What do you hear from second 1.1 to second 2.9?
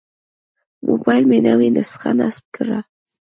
مې نوې نسخه نصب کړه.